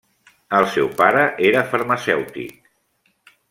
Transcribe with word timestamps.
El 0.59 0.67
seu 0.75 0.89
pare 1.03 1.21
era 1.51 1.63
farmacèutic. 1.75 2.59